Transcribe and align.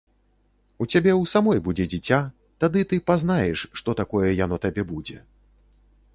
У 0.85 0.85
цябе 0.93 1.11
ў 1.15 1.23
самой 1.33 1.59
будзе 1.67 1.85
дзіця, 1.91 2.19
тады 2.65 2.79
ты 2.95 2.99
пазнаеш, 3.11 3.59
што 3.83 3.89
такое 4.01 4.27
яно 4.43 4.55
табе 4.67 4.83
будзе. 4.95 5.17